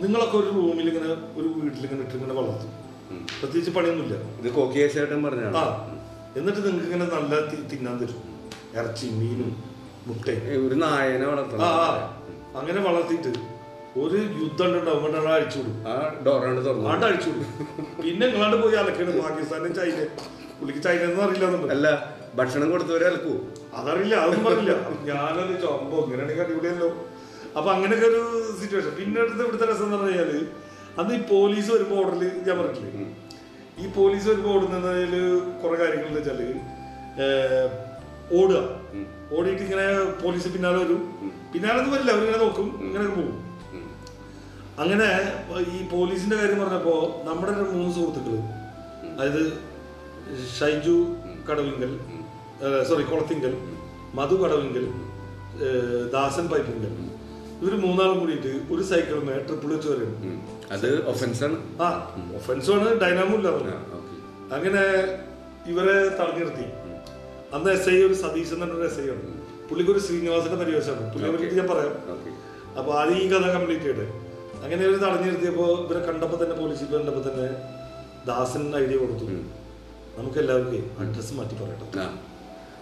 [0.00, 2.72] നിങ്ങളൊക്കെ ഒരു റൂമിൽ ഇങ്ങനെ ഒരു വീട്ടിൽ ഇങ്ങനെ ഇട്ട് ഇങ്ങനെ വളർത്തും
[3.40, 4.16] പ്രത്യേകിച്ച് പണിയൊന്നുമില്ല.
[4.40, 5.64] ഇത് കോക്കി അശോകേട്ടൻ പറഞ്ഞാണ് ആ.
[6.36, 7.34] എന്നിട്ട് നിങ്ങൾക്ക് ഇങ്ങനെ നല്ല
[7.72, 8.22] തിന്നാൻ തരും.
[8.74, 9.50] ഇറച്ചി മീനും
[10.06, 10.66] മുട്ടയും.
[10.66, 11.62] ഒരു നായനെ വളർത്തണം.
[11.62, 12.18] ആ.
[12.56, 13.32] അങ്ങനെ വളർത്തിയിട്ട്
[14.00, 15.16] ഒരു യുദ്ധം ഉണ്ടാവും.
[15.16, 15.76] അവിടെ അഴിച്ചു വിടും.
[16.88, 17.50] അവിടെ അഴിച്ചു വിടും.
[18.02, 19.20] പിന്നെ നിങ്ങളാണ്ട് പോയി അലക്കണ്.
[19.20, 19.98] പാകിസ്ഥാനും ചൈന
[20.58, 21.72] പുള്ളിക്ക് ചൈന എന്ന് അറിയില്ല എന്നുണ്ട്.
[21.72, 21.86] അല്ല
[22.34, 23.34] ഭക്ഷണം കൊടുത്തവരെ അലക്കൂ.
[23.74, 24.72] അതറിയില്ല അതൊന്നും പറഞ്ഞില്ല.
[25.04, 26.88] ഞാനത് ചൊമ്പോ ഇങ്ങനെയാണെങ്കിൽ അടിപൊളിയല്ലോ.
[27.56, 28.22] അപ്പൊ അങ്ങനെയൊക്കെ ഒരു
[28.60, 30.30] സിറ്റുവേഷൻ പിന്നെ അടുത്ത് ഇവിടുത്തെ രസം എന്ന് പറഞ്ഞാൽ
[31.00, 33.06] അന്ന് ഈ പോലീസ് വരുമ്പോ ഓർഡറിൽ ഞാൻ പറഞ്ഞില്ലേ
[33.82, 35.14] ഈ പോലീസ് വരുമ്പോ ഓടുന്നതിൽ
[35.62, 36.40] കുറെ കാര്യങ്ങൾ വെച്ചാൽ
[38.38, 38.60] ഓടുക.
[39.36, 39.84] ഓടിയിട്ട് ഇങ്ങനെ
[40.22, 41.02] പോലീസ് പിന്നാലെ വരും.
[41.52, 42.10] പിന്നാലെ ഒന്നും വരില്ല.
[42.12, 42.68] അവരിങ്ങനെ നോക്കും.
[42.86, 43.36] ഇങ്ങനെ പോകും.
[44.78, 45.08] അങ്ങനെ
[45.76, 46.94] ഈ പോലീസിന്റെ കാര്യം പറഞ്ഞപ്പോ
[47.28, 48.34] നമ്മുടെ ഒരു മൂന്ന് സുഹൃത്തുക്കൾ
[49.12, 49.42] അതായത്
[50.58, 50.96] ഷൈജു
[51.50, 51.92] കടവിങ്കൽ
[52.88, 53.52] സോറി കുളത്തിങ്കൽ
[54.14, 54.84] മധു കടവിങ്കൽ
[56.12, 56.92] ദാസൻ പൈപ്പിങ്കൽ
[57.60, 60.12] ഇവർ മൂന്നാളും കൂടിയിട്ട് ഒരു സൈക്കിളിന് ട്രിപ്പിൾ വെച്ച് വരും.
[60.74, 61.88] അത് ഒഫൻസാണ് ആ
[62.38, 63.48] ഒഫൻസാണ് ഡൈനാമോ ഇല്ല
[64.56, 64.82] അങ്ങനെ
[65.72, 66.66] ഇവരെ തടഞ്ഞു നിർത്തി.
[67.56, 69.32] അന്ന് എസ് ഐ ഒരു സതീശൻ തന്നെ പറഞ്ഞൊരു എസ് ഐ ആണ്
[69.68, 71.94] പുള്ളിക്ക് ഒരു ശ്രീനിവാസന്റെ പരിവേശമാണ് പുള്ളിയെ പറ്റി ഞാൻ പറയാം.
[72.78, 74.06] അപ്പൊ ആദ്യം ഈ കഥ കംപ്ലീറ്റ് ചെയ്യട്ടെ.
[74.64, 77.48] അങ്ങനെ ഇവർ തടഞ്ഞു നിർത്തിയപ്പോ ഇവരെ കണ്ടപ്പോ തന്നെ പോലീസിൽ കണ്ടപ്പോ തന്നെ
[78.28, 79.26] ദാസൻ ഐഡിയ കൊടുത്തു.
[80.18, 82.06] നമുക്ക് എല്ലാവർക്കും അഡ്രസ് മാറ്റി പറയട്ടെ.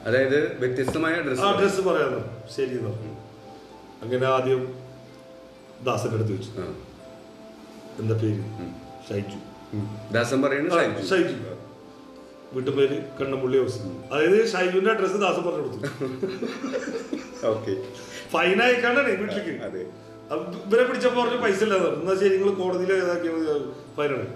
[0.09, 2.21] അതായത് വ്യത്യസ്തമായ അഡ്രസ്സ് ഡ്രസ് അഡ്രസ് പറയാമോ
[2.57, 3.14] ശരി എന്ന്.
[4.05, 4.63] അങ്ങനെ ആദ്യം
[5.87, 6.51] ദാസന്റെ അടുത്ത് വെച്ചു.
[8.03, 8.43] എന്താ പേര്?
[9.09, 9.39] ഷൈജു.
[10.15, 11.03] ദാസൻ പറയുന്നത് ഷൈജു.
[11.11, 11.35] ഷൈജു.
[12.55, 13.79] വീട്ടുപേര് കണ്ണമ്പുള്ളി ഹൗസ്
[14.13, 15.89] അതായത് ഷൈജുവിന്റെ അഡ്രസ് ദാസൻ പറഞ്ഞു കൊടുത്തു.
[17.53, 17.73] ഓക്കെ.
[18.35, 19.55] ഫൈൻ അയക്കാണ്ടാണ് വീട്ടിലേക്ക്.
[19.69, 19.83] അതെ.
[20.67, 23.33] ഇവരെ പിടിച്ചപ്പോ പറഞ്ഞു പൈസ ഇല്ലാതെ എന്നാ ശരി നിങ്ങൾ കോടതിയിൽ ഏതാക്കിയ
[23.97, 24.27] ഫൈനാണ്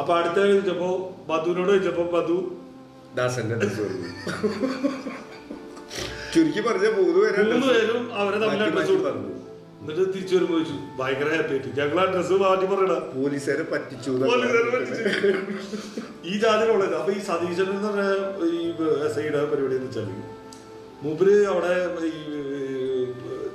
[0.00, 0.88] അപ്പൊ അടുത്ത ചോദിച്ചപ്പോ
[1.28, 2.36] ബധുവിനോട് ചോദിച്ചപ്പോ ബധു
[3.16, 3.86] ദാസന്റെ അഡ്രസ്
[6.34, 7.42] ചുരുക്കി പറഞ്ഞ മൂന്ന് പേരെ
[8.20, 9.30] അവരെ തമ്മിൽ അഡ്രസ് കൊടുത്തു.
[9.82, 11.70] എന്നിട്ട് തിരിച്ചു വരുമ്പോ ചോദിച്ചു ഭയങ്കര ഹാപ്പി ആയിട്ട്.
[11.78, 14.10] ഞങ്ങൾ അഡ്രസ് മാറ്റി പറയണ പോലീസുകാരെ പറ്റിച്ചു.
[16.30, 18.04] ഈ ജാതിയിലുള്ളത് അപ്പൊ ഈ സതീശൻ എന്ന് പറഞ്ഞ
[18.52, 18.60] ഈ
[19.06, 20.08] എസ് ഐയുടെ പരിപാടി എന്ന് വെച്ചാൽ
[21.04, 21.72] മൂപ്പര് അവിടെ
[22.10, 22.12] ഈ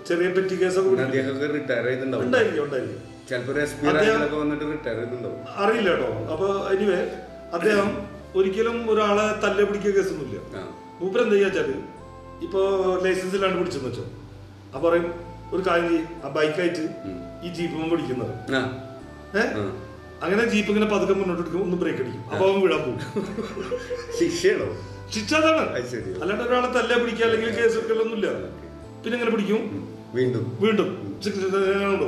[0.10, 0.90] ചെറിയ പെറ്റി കേസൊക്കെ
[2.26, 3.00] ഉണ്ടായിരിക്കും ഉണ്ടായിരിക്കും.
[5.64, 6.10] അറിയില്ല കേട്ടോ.
[6.34, 7.00] അപ്പൊ എനിവേ
[7.58, 7.90] അദ്ദേഹം
[8.38, 10.40] ഒരിക്കലും ഒരാളെ തല്ലെ പിടിക്കുക കേസൊന്നുമില്ല
[11.00, 11.70] മൂപ്പര് എന്താ വെച്ചാൽ
[12.46, 12.62] ഇപ്പൊ
[13.04, 14.06] ലൈസൻസ് ഇല്ലാണ്ട് പിടിച്ചെന്ന് വെച്ചോ.
[14.74, 15.08] അപ്പൊ പറയും
[15.56, 16.86] ഒരു കാര്യം ചെയ്യ് ആ ബൈക്കായിട്ട്
[17.46, 18.34] ഈ ജീപ്പ് പിടിക്കുന്നത്
[19.42, 19.66] ഏഹ്
[20.26, 22.22] അങ്ങനെ ജീപ്പ് ഇങ്ങനെ പതുക്കെ മുന്നോട്ട് എടുക്കും ഒന്ന് ബ്രേക്ക് അടിക്കും.
[22.32, 23.00] അപ്പൊ അവൻ വിടാൻ പോകും.
[24.20, 24.68] ശിക്ഷയാണോ?
[25.16, 25.66] ശിക്ഷ അതാണ്.
[26.22, 28.30] അല്ലാണ്ട് ഒരാളെ തല്ല പിടിക്കുക അല്ലെങ്കിൽ കേസ് എടുക്കലൊന്നുമില്ല.
[29.02, 29.62] പിന്നെ ഇങ്ങനെ പിടിക്കും.
[30.18, 30.46] വീണ്ടും.
[30.64, 30.90] വീണ്ടും.
[31.94, 32.08] ഉണ്ടോ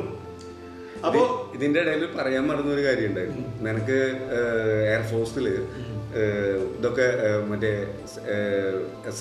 [1.07, 1.19] അപ്പോ
[1.55, 3.43] ഇതിന്റെ ഇടയിൽ പറയാൻ മറന്ന ഒരു കാര്യം ഉണ്ടായിരുന്നു.
[3.65, 3.97] നിനക്ക്
[4.93, 5.45] എയർഫോഴ്സിൽ
[6.77, 7.07] ഇതൊക്കെ
[7.51, 7.71] മറ്റേ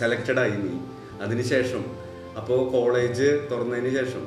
[0.00, 0.72] സെലക്റ്റഡ് ആയി നീ.
[1.24, 1.84] അതിനുശേഷം.
[2.40, 4.24] അപ്പോൾ കോളേജ് തുറന്നതിന് ശേഷം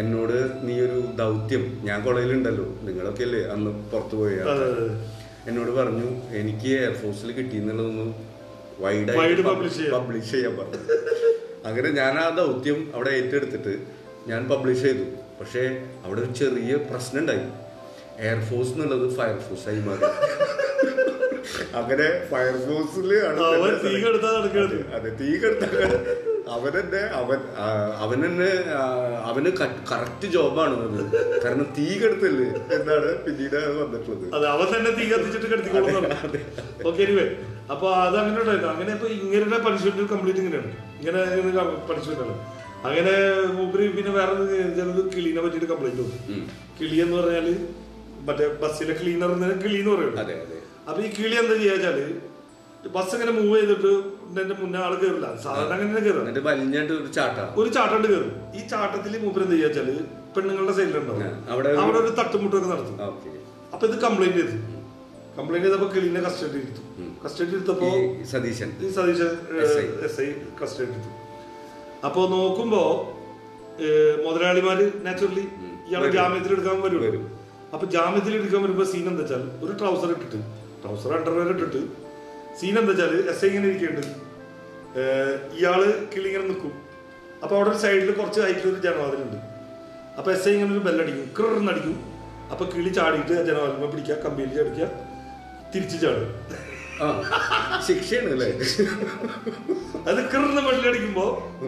[0.00, 0.36] എന്നോട്
[0.66, 4.36] നീ ഒരു ദൗത്യം ഞാൻ കോളേജിലുണ്ടല്ലോ നിങ്ങളൊക്കെ അല്ലേ അന്ന് പുറത്തു പോയ.
[5.48, 6.08] എന്നോട് പറഞ്ഞു
[6.40, 8.10] എനിക്ക് എയർഫോഴ്സിൽ കിട്ടി എന്നുള്ളതൊന്നും
[8.82, 10.54] വൈഡായിട്ട് പബ്ലിഷ് ചെയ്യാൻ.
[10.58, 10.78] പറഞ്ഞു.
[11.68, 13.74] അങ്ങനെ ഞാൻ ആ ദൗത്യം അവിടെ ഏറ്റെടുത്തിട്ട്
[14.30, 15.04] ഞാൻ പബ്ലിഷ് ചെയ്തു.
[15.40, 15.62] പക്ഷേ
[16.04, 17.44] അവിടെ ഒരു ചെറിയ പ്രശ്നം ഉണ്ടായി
[18.28, 20.06] എയർഫോഴ്സ് എന്നുള്ളത് ഫയർഫോഴ്സ് ആയി മാറി.
[21.80, 23.10] അങ്ങനെ ഫയർഫോഴ്സിൽ.
[24.96, 25.70] അതെ തീ കെടുത്താ
[26.54, 27.40] അവനെന്നെ അവൻ
[28.04, 28.48] അവനെന്നെ
[29.28, 29.50] അവന്
[29.90, 31.02] കറക്റ്റ് ജോബാണ് അത്
[31.44, 34.24] കാരണം തീ കെടുത്തല്ലേ എന്നാണ് പിന്നീട് വന്നിട്ടുള്ളത്.
[34.36, 36.40] അതെ അവൻ തന്നെ തീ കത്തിച്ചിട്ട് കിടത്തിക്കൊള്ളുന്നതാണ്
[36.90, 37.26] ഓക്കെ എനിവേ
[37.74, 38.70] അപ്പൊ അത് അങ്ങനെ ഉണ്ടായിരുന്നു.
[38.74, 40.70] അങ്ങനെ ഇപ്പൊ ഇങ്ങനെ പണിഷ്മെന്റ് കംപ്ലീറ്റ് ഇങ്ങനെയാണ്.
[41.00, 41.20] ഇങ്ങനെ
[41.90, 42.34] പണിഷ്മെന്റ് ആണ്.
[42.88, 43.14] അങ്ങനെ
[43.56, 44.34] മൂപ്പര് പിന്നെ വേറെ
[44.78, 46.42] ചിലത് കിളീനെ പറ്റിയിട്ട് കംപ്ലൈന്റ് വന്നു ഉം.
[46.78, 47.46] കിളി എന്ന് പറഞ്ഞാൽ
[48.28, 49.30] മറ്റേ ബസ്സിലെ ക്ലീനർ
[49.64, 50.18] കിളി എന്ന് പറയുള്ളൂ.
[50.88, 51.98] അപ്പൊ ഈ കിളി എന്താ ചെയ്യാച്ചാൽ
[52.88, 53.90] ബസ് ഇങ്ങനെ മൂവ് ചെയ്തിട്ട്
[54.40, 57.48] എന്റെ മുന്നേ ആൾ കയറില്ല സാധാരണ അങ്ങനെ കയറും വലിഞ്ഞിട്ട് ഒരു ചാട്ടം.
[57.56, 59.88] ഒരു ചാട്ടണ്ട് കയറും ഈ ചാട്ടത്തിൽ മൂപ്പര് എന്താ ചെയ്യാച്ചാൽ
[60.34, 61.22] പെണ്ണുങ്ങളുടെ സൈഡിലുണ്ടാവും.
[61.50, 62.96] അവിടെ ഒരു- അവിടെ ഒരു തട്ടുമുട്ടൊക്കെ നടത്തും.
[63.72, 64.56] അപ്പൊ ഇത് കംപ്ലൈന്റ് ചെയ്തു.
[65.38, 66.82] കംപ്ലൈന്റ് ചെയ്തപ്പോ കിളിനെ കസ്റ്റഡി എടുത്തു
[67.24, 67.88] കസ്റ്റഡി എടുത്തപ്പോ
[68.30, 68.70] സതീശൻ.
[68.80, 69.30] ഈ സതീശൻ.
[70.04, 70.28] എസ് ഐ
[70.62, 71.10] കസ്റ്റഡി എടുത്തു
[72.06, 72.82] അപ്പൊ നോക്കുമ്പോ
[74.26, 75.44] മുതലാളിമാര് നാച്ചുറലി
[75.88, 77.00] ഇയാളെ ജാമ്യത്തിൽ എടുക്കാൻ വരും.
[77.02, 77.24] വരും.
[77.72, 80.40] അപ്പൊ ജാമ്യത്തിൽ എടുക്കാൻ വരുമ്പോ സീൻ എന്താ വെച്ചാൽ ഒരു ട്രൗസർ ഇട്ടിട്ട്
[80.82, 81.80] ട്രൗസർ അണ്ടർവെയർ ഇട്ടിട്ട്
[82.60, 84.08] സീൻ എന്താ വെച്ചാൽ എസ് ഐ ഇങ്ങനെ ഇരിക്കുന്നുണ്ട്.
[85.58, 85.80] ഇയാൾ
[86.14, 86.72] കിളിങ്ങനെ നിൽക്കും
[87.42, 89.38] അപ്പൊ അവിടെ ഒരു സൈഡിൽ കുറച്ച് ഹൈറ്റിൽ ഒരു ജനവാതിലുണ്ട്
[90.18, 91.96] അപ്പൊ എസ് ഐ ഇങ്ങനെ ഒരു ബെല്ലടിക്കും കിറന്നടിക്കും
[92.52, 94.88] അപ്പൊ കിളി ചാടിയിട്ട് ആ ജനവാതിലുമ പിടിക്കുക കമ്പിയിൽ ചടിക്കുക
[95.74, 96.30] തിരിച്ചു ചാടും.
[97.86, 98.48] ശിക്ഷയാണ് അല്ലേ?
[100.08, 101.24] അത് കിറന്ന ബെല്ലടിക്കുമ്പോ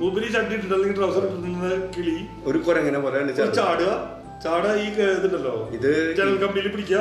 [0.08, 2.16] ഉപരി ചട്ടിട്ടുണ്ട് അല്ലെങ്കിൽ ട്രൗസർ ഇട്ടിട്ടുള്ള കിളി
[2.50, 3.22] ഒരു കുരങ്ങനെ പോലെ
[3.60, 3.90] ചാടുക.
[4.44, 4.86] ചാടുക ഈ
[5.18, 5.54] ഇതുണ്ടല്ലോ.
[5.78, 7.00] ഇത് ജനൽ കമ്പിയിൽ പിടിക്കുക.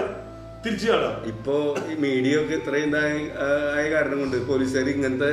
[0.65, 1.15] തിരിച്ചു കാണാം.
[1.31, 1.53] ഇപ്പോ
[1.91, 5.31] ഈ മീഡിയ ഒക്കെ ഇത്രയും ആയ കാരണം കൊണ്ട് പോലീസുകാർ ഇങ്ങനത്തെ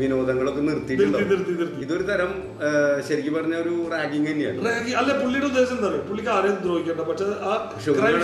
[0.00, 1.16] വിനോദങ്ങളൊക്കെ നിർത്തിയിട്ടുണ്ട്?
[1.18, 1.80] നിർത്തി, നിർത്തി, നിർത്തി.
[1.86, 2.30] ഇതൊരു തരം
[3.08, 4.58] ശരിക്കും പറഞ്ഞ ഒരു റാഗിങ് തന്നെയാണ്.
[5.00, 7.02] അല്ലെ പുള്ളിയുടെ ഉദ്ദേശം എന്താ പറയുക പുള്ളിക്ക് ആരെയും ദ്രോഹിക്കണ്ട.
[7.10, 7.54] പക്ഷെ ആ
[7.86, 8.18] ഒരു ക്രൈം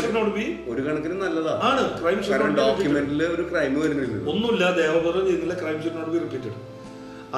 [0.88, 6.20] കണക്കിന് നല്ലതാണ് ക്രൈം ഷുഡ് കാരണം ഡോക്യുമെന്റിൽ ഒരു ക്രൈം വരുന്നില്ല ഒന്നുമില്ല ദേവപുരം ചെയ്യുന്നില്ല ക്രൈം നോട്ട് ബി
[6.24, 6.56] റിപ്പീറ്റഡ്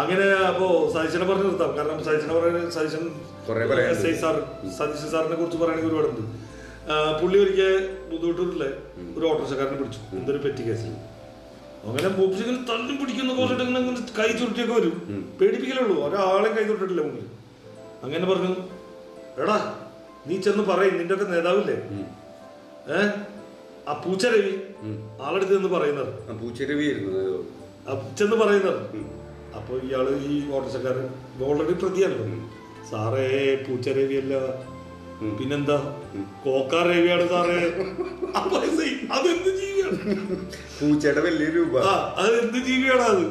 [0.00, 1.70] അങ്ങനെ അപ്പോ സതീശനെ പറഞ്ഞു നിർത്താം.
[1.76, 3.04] കാരണം സതീശനെ പറയുന്നത് സതീശൻ
[4.24, 4.34] സാർ
[4.78, 6.24] സതീശൻ സാറിനെ കുറിച്ച് പറയുകയാണെങ്കിൽ ഒരുപാടുണ്ട്.
[7.20, 7.72] പുള്ളി ഒരിക്കൽ
[8.10, 8.68] ബുദ്ധിമുട്ടില്ലേ
[9.16, 10.00] ഒരു ഓട്ടോറിക്ഷക്കാരനെ പിടിച്ചു.
[10.18, 10.92] എന്തൊരു പെറ്റി കേസിൽ
[11.88, 13.80] അങ്ങനെ മൂപ്പിച്ചിങ്ങനെ തല്ലും പിടിക്കുന്ന പോലെ ഇങ്ങനെ
[14.18, 14.94] കൈ ചുരുട്ടിയൊക്കെ വരും.
[15.40, 15.96] പേടിപ്പിക്കലുള്ളൂ.
[16.06, 17.26] ഒരാളെയും കൈ ചുരുട്ടിട്ടില്ല മുന്നിൽ
[18.04, 18.52] അങ്ങനെ പറഞ്ഞു
[19.42, 19.56] എടാ
[20.28, 21.76] നീ ചെന്ന് പറയും നിന്റെ ഒക്കെ നേതാവില്ലേ
[22.90, 23.00] ഏ?
[23.88, 24.54] ആ പൂച്ച രവി
[25.26, 26.10] ആളെടുത്ത് ചെന്ന് പറയുന്നത്.
[26.40, 26.86] പൂച്ചരവി
[28.18, 28.80] ചെന്ന് പറയുന്നത്.
[29.58, 31.06] അപ്പൊ ഇയാൾ ഈ ഓട്ടോറിക്ഷക്കാരൻ
[31.46, 32.26] ഓൾറെഡി പ്രതിയാണല്ലോ.
[32.90, 33.26] സാറേ
[33.66, 34.34] പൂച്ച രവിയല്ല
[35.20, 35.76] പിന്നെന്താ?
[36.44, 37.54] കോക്കാർ രവിയാണ് സാറേ.
[39.12, 40.16] അതെന്ത് ജീവിയാണ്?
[40.80, 41.78] പൂച്ചയുടെ വലിയ രൂപ.
[41.78, 43.24] ആ അത് എന്ത് ജീവിയാണ് അത്?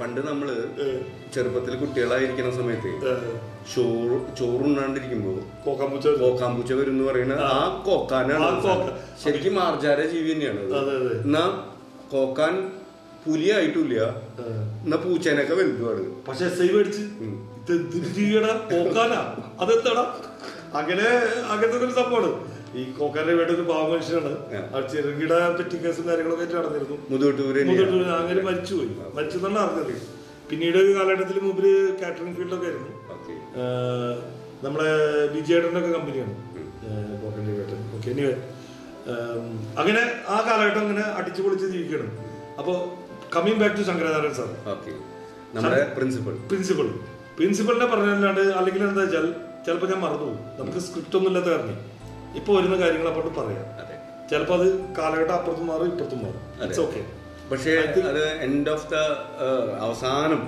[0.00, 0.48] പണ്ട് നമ്മൾ
[1.34, 2.90] ചെറുപ്പത്തിൽ കുട്ടികളായിരിക്കുന്ന സമയത്ത്
[3.74, 5.32] ചോറ് ചോറുണ്ണാണ്ടിരിക്കുമ്പോ
[5.66, 7.82] കോക്കാമ്പൂച്ച കോക്കാമ്പൂച്ച വരും എന്ന് പറയുന്നത് ആ.
[7.86, 8.98] കോക്കാനാണ്.
[9.24, 10.60] ശരിക്കും മാർജാര ജീവി തന്നെയാണ്
[11.24, 11.44] എന്നാ
[12.12, 12.72] കോക്കാൻ
[13.26, 13.94] പുലിയായിട്ടില്ല.
[14.84, 16.26] എന്നാ പൂച്ചേനൊക്കെ വലുതുമാണ്.
[16.28, 17.02] പക്ഷെ മേടിച്ച്.
[18.14, 19.20] ജീവിയടാ കോക്കാനാ?
[19.60, 20.04] അതെന്താടാ?
[20.78, 21.08] അങ്ങനെ
[21.52, 22.30] അങ്ങനത്തെ ഒരു സംഭവമാണ്.
[22.78, 24.32] ഈ കോക്കാരുടെ വീട്ടിൽ ഒരു പാവ മനുഷ്യനാണ്.
[24.92, 26.96] ചെറുകിട പെറ്റി കേസും കാര്യങ്ങളൊക്കെ ആയിട്ട് നടന്നിരുന്നു.
[27.12, 28.90] മുതൂട്ടൂര് മുതൂട്ടൂര് അങ്ങനെ മരിച്ചുപോയി.
[29.16, 29.94] മരിച്ചു തന്നെ അറിഞ്ഞത്.
[30.50, 31.68] പിന്നീട് ഒരു കാലഘട്ടത്തിൽ മുമ്പിൽ
[32.00, 32.92] കാറ്ററിംഗ് ഫീൽഡൊക്കെ ആയിരുന്നു.
[34.66, 34.90] നമ്മളെ
[35.36, 36.34] വിജയേട്ടന്റെ ഒക്കെ കമ്പനിയാണ്.
[37.22, 38.34] കോക്കന്റെ വേട്ടൻ ഓക്കെ എനിവേ
[39.80, 40.02] അങ്ങനെ
[40.34, 42.10] ആ കാലഘട്ടം അങ്ങനെ അടിച്ചു പൊളിച്ച് ജീവിക്കണം
[42.60, 42.76] അപ്പോൾ
[43.34, 44.48] coming back to Shankaracharya sir.
[45.56, 46.88] നമ്മുടെ പ്രിൻസിപ്പൾ പ്രിൻസിപ്പൾ
[47.38, 49.26] പ്രിൻസിപ്പളിനെ പറഞ്ഞല്ലാണ്ട് അല്ലെങ്കിൽ എന്താ വെച്ചാൽ
[49.66, 51.78] ചിലപ്പോൾ ഞാൻ മറന്നുപോകും നമുക്ക് സ്ക്രിപ്റ്റ് ഒന്നും ഇല്ലാത്ത കാരണം.
[52.38, 53.66] ഇപ്പൊ വരുന്ന കാര്യങ്ങൾ അപ്പോൾ പറയാം.
[54.30, 56.42] ചിലപ്പോൾ അത് കാലഘട്ടം അപ്പുറത്തും മാറും ഇപ്പുറത്തും മാറും.
[56.64, 57.00] ഇറ്റ്സ് ഓക്കെ
[57.50, 57.72] പക്ഷേ
[58.10, 59.00] അത് എൻഡ് ഓഫ് ദ
[59.86, 60.40] അവസാനം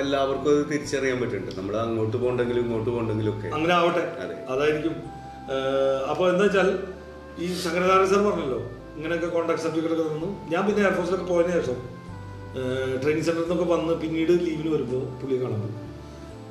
[0.00, 1.52] എല്ലാവർക്കും അത് തിരിച്ചറിയാൻ പറ്റുന്നുണ്ട്.
[1.60, 3.48] നമ്മൾ അങ്ങോട്ട് പോകണ്ടെങ്കിലും ഇങ്ങോട്ട് പോകണ്ടെങ്കിലും ഒക്കെ.
[3.56, 4.02] അങ്ങനെ ആവട്ടെ.
[4.24, 4.36] അതെ.
[4.54, 4.96] അതായിരിക്കും.
[6.10, 6.68] അപ്പോൾ എന്താ വെച്ചാൽ
[7.44, 8.60] ഈ ശങ്കരനാരായണ സാർ പറഞ്ഞല്ലോ
[8.96, 10.28] ഇങ്ങനെയൊക്കെ കോൺടാക്ട് സർട്ടിഫിക്കറ്റ് ഒക്കെ തന്നു.
[10.52, 11.78] ഞാൻ പിന്നെ എയർഫോഴ്സിലൊക്കെ പോയതിനു ശേഷം
[13.02, 15.83] ട്രെയിനിങ് സെന്ററിൽ നിന്നൊക്കെ വന്ന് പിന്നീട് ലീവിന് വരുമ്പോൾ പുള്ളിയെ കാണാൻ പോകും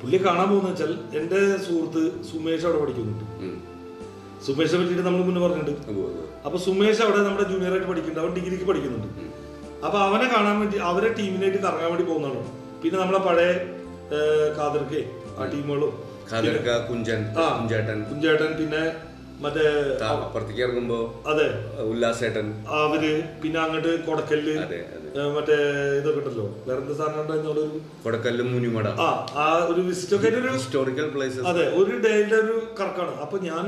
[0.04, 3.24] പുള്ളിയെ കാണാൻ പോകുന്ന വെച്ചാൽ എന്റെ സുഹൃത്ത് സുമേഷ് അവിടെ പഠിക്കുന്നുണ്ട്.
[4.46, 5.92] സുമേഷെ പറ്റിട്ട് പറ്റിയിട്ട് നമ്മൾ മുന്നേ പറഞ്ഞിട്ടുണ്ട്.
[6.46, 8.20] അപ്പൊ സുമേഷ് അവിടെ നമ്മുടെ ജൂനിയർ ആയിട്ട് പഠിക്കുന്നുണ്ട്.
[8.24, 9.08] അവൻ ഡിഗ്രിക്ക് പഠിക്കുന്നുണ്ട്.
[9.86, 12.42] അപ്പൊ അവനെ കാണാൻ വേണ്ടി അവരെ ടീമിനായിട്ട് കറങ്ങാൻ വേണ്ടി പോകുന്നതാണ്.
[12.82, 13.48] പിന്നെ നമ്മളെ പഴയ
[14.58, 15.00] കാതർക്കെ
[15.38, 15.92] ആ ടീമുകളും.
[18.10, 18.50] കുഞ്ചേട്ടൻ.
[18.60, 18.82] പിന്നെ
[19.40, 19.64] മറ്റേ
[20.08, 21.46] അപ്പുറത്തേക്ക് ഇറങ്ങുമ്പോ അതെ.
[21.82, 22.46] ഉല്ലാസേട്ടൻ.
[22.82, 23.02] അവർ
[23.42, 25.03] പിന്നെ അങ്ങോട്ട് ഏ,
[25.34, 25.56] മറ്റേ
[25.98, 26.44] ഇതൊക്കെ ഉണ്ടല്ലോ.
[26.66, 27.64] വേറെ എന്താ സാധനം ഉണ്ടായിരുന്ന ഒരു
[28.04, 28.88] കൊടക്കല്ലും മുനിമട.
[29.04, 29.08] ആ
[29.42, 33.66] ആ ഒരു വിസിറ്റ് ഒക്കെ ഒരു ഹിസ്റ്റോറിക്കൽ പ്ലേസ് അതെ ഒരു ഡേയുടെ ഒരു കറക്കാണ് അപ്പൊ ഞാൻ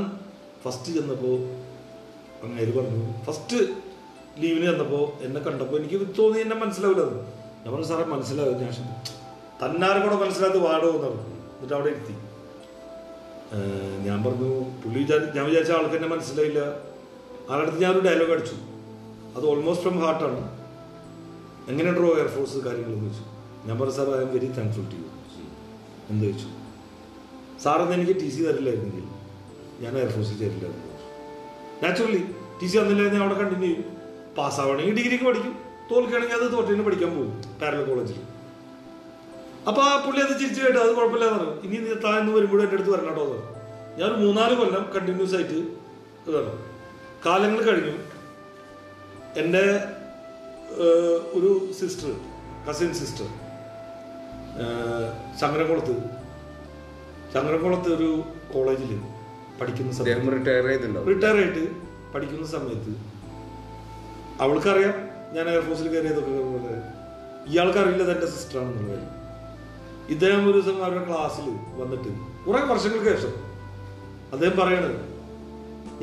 [0.65, 1.31] ഫസ്റ്റ് ചെന്നപ്പോ
[2.47, 3.59] അങ്ങേര് പറഞ്ഞു ഫസ്റ്റ്
[4.43, 7.05] ലീവിന് ചെന്നപ്പോ എന്നെ കണ്ടപ്പോ എനിക്ക് തോന്നി എന്നെ മനസ്സിലാവില്ല
[7.63, 8.75] ഞാൻ പറഞ്ഞു സാറേ മനസ്സിലാവും ഞാൻ
[9.63, 11.25] തന്നാരും കൂടെ മനസ്സിലാത്ത വാടോ എന്ന് പറഞ്ഞു.
[11.55, 12.15] എന്നിട്ട് അവിടെ ഇരുത്തി.
[14.07, 14.51] ഞാൻ പറഞ്ഞു
[14.83, 16.61] പുള്ളി വിചാരി ഞാൻ വിചാരിച്ച ആൾക്ക് എന്നെ മനസ്സിലായില്ല.
[17.53, 18.57] ആളടുത്ത് ഞാനൊരു ഒരു ഡയലോഗ് അടിച്ചു.
[19.37, 20.41] അത് ഓൾമോസ്റ്റ് ഫ്രം ഹാർട്ടാണ്
[21.71, 23.25] എങ്ങനെ ഡ്രോ എയർഫോഴ്സ് കാര്യങ്ങളെന്ന് ചോദിച്ചു.
[23.67, 25.09] ഞാൻ പറഞ്ഞ sir I am very thankful to you
[26.11, 26.49] എന്ത് ചോദിച്ചു.
[27.65, 29.07] സാറന്ന് എനിക്ക് ടി സി തരില്ലായിരുന്നെങ്കിൽ
[29.85, 30.93] ഞാൻ എയർഫോഴ്സിൽ ചേരില്ലായിരുന്നു.
[31.83, 32.23] നാച്ചുറലി
[32.61, 33.89] ടി സി തന്നില്ലായിരുന്നു ഞാൻ അവിടെ കണ്ടിന്യൂ ചെയ്യും.
[34.39, 35.55] പാസ്സാവണമെങ്കിൽ ഡിഗ്രിക്ക് പഠിക്കും.
[35.91, 38.21] തോൽക്കുകയാണെങ്കിൽ അത് തോട്ടിന് പഠിക്കാൻ പോകും പാരല കോളേജിൽ
[39.69, 41.55] അപ്പൊ ആ പുള്ളി അത് ചിരിച്ചു കേട്ടോ അത് കുഴപ്പമില്ല എന്ന് പറഞ്ഞു.
[41.67, 43.53] ഇനി നീ താൻ ഇന്ന് വരുമ്പോഴും എന്റെ അടുത്ത് വരണം കേട്ടോ എന്ന് പറഞ്ഞു.
[43.99, 45.59] ഞാൻ ഒരു മൂന്നാൽ കൊല്ലം കണ്ടിന്യൂസ് ആയിട്ട്
[46.29, 46.53] ഇതാണ്
[47.27, 47.95] കാലങ്ങൾ കഴിഞ്ഞു.
[49.43, 49.63] എന്റെ
[51.37, 51.51] ഒരു
[51.81, 52.11] സിസ്റ്റർ
[52.69, 53.27] കസിൻ സിസ്റ്റർ
[55.41, 55.95] ചങ്ങരംകുളത്ത്.
[57.35, 58.11] ചങ്ങരംകുളത്ത് ഒരു
[58.55, 58.93] കോളേജിൽ
[59.59, 61.65] പഠിക്കുന്ന സമയത്ത് റിട്ടയർ ചെയ്തിട്ടുണ്ട് റിട്ടയർ ആയിട്ട്
[62.15, 62.93] പഠിക്കുന്ന സമയത്ത്
[64.45, 64.97] അവൾക്കറിയാം
[65.37, 66.33] ഞാൻ എയർഫോഴ്സിൽ കയറിയതൊക്കെ
[67.51, 69.13] ഇയാൾക്കറിയില്ല തന്റെ സിസ്റ്റർ ആണെന്നുള്ള സിസ്റ്ററാണെന്നുള്ള കാര്യം.
[70.15, 71.47] ഇദ്ദേഹം ഒരു ദിവസം അവരുടെ ക്ലാസ്സിൽ
[71.81, 72.11] വന്നിട്ട്
[72.47, 73.35] കുറെ വർഷങ്ങൾക്ക് ശേഷം
[74.35, 74.99] അദ്ദേഹം പറയണത്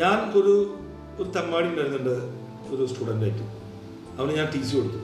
[0.01, 0.53] ഞാൻ ഒരു
[1.19, 2.15] ഒരു തെമ്മാടി ഉണ്ടായിരുന്നു എന്റെ
[2.73, 3.45] ഒരു സ്റ്റുഡന്റ് ആയിട്ട്.
[4.19, 4.99] അവന് ഞാൻ ടി സി കൊടുത്തു.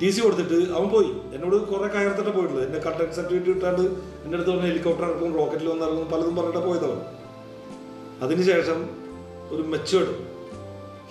[0.00, 1.10] ടി സി കൊടുത്തിട്ട് അവൻ പോയി.
[1.34, 2.66] എന്നോട് കുറെ കയർത്തിട്ട് പോയിട്ടുള്ളത്.
[2.66, 3.82] എന്റെ കണ്ടക്ട് സർട്ടിഫിക്കറ്റ് കിട്ടാണ്ട്
[4.24, 7.00] എന്റെ അടുത്ത് പറഞ്ഞ ഹെലികോപ്റ്റർ ഇറക്കും റോക്കറ്റിൽ വന്ന് പലതും പറഞ്ഞിട്ട് പോയതവൻ.
[8.24, 8.78] അതിനുശേഷം
[9.50, 10.14] ഒരു matured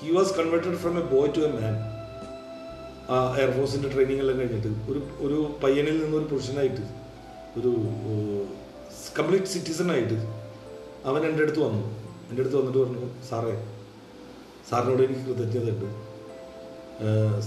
[0.01, 1.75] he was converted from a boy to a man
[3.13, 6.83] ആ എയർഫോഴ്സിന്റെ ട്രെയിനിങ് എല്ലാം കഴിഞ്ഞിട്ട് ഒരു ഒരു പയ്യനിൽ നിന്ന് ഒരു പുരുഷനായിട്ട്
[7.59, 7.71] ഒരു
[9.19, 10.17] കംപ്ലീറ്റ് സിറ്റിസൺ ആയിട്ട്
[11.05, 11.83] അവൻ എന്റെ അടുത്ത് വന്നു.
[12.29, 13.55] എന്റെ അടുത്ത് വന്നിട്ട് പറഞ്ഞു സാറേ
[14.69, 16.02] സാറിനോട് എനിക്ക് കൃതജ്ഞതയുണ്ട്.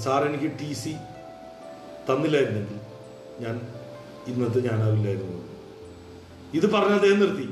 [0.03, 0.93] സാർ എനിക്ക് ടി സി
[2.09, 2.79] തന്നില്ലായിരുന്നെങ്കിൽ
[3.41, 3.57] ഞാൻ
[4.27, 5.39] ഇന്നത്തെ ഞാനാവില്ലായിരുന്നു
[6.55, 7.47] ഇത് പറഞ്ഞ അദ്ദേഹം നിർത്തി.